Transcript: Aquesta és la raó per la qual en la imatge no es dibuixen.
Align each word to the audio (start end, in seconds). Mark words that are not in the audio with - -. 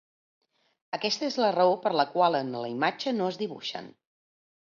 Aquesta 0.97 1.27
és 1.31 1.35
la 1.43 1.49
raó 1.57 1.75
per 1.83 1.91
la 2.01 2.07
qual 2.15 2.37
en 2.39 2.49
la 2.63 2.71
imatge 2.71 3.13
no 3.19 3.27
es 3.35 3.39
dibuixen. 3.45 3.93